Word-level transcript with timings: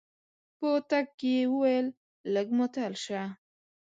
په 0.57 0.69
تګ 0.89 1.07
کې 1.19 1.31
يې 1.39 1.43
وويل 1.51 1.87
لږ 2.33 2.47
ماتل 2.57 2.93
شه. 3.03 3.21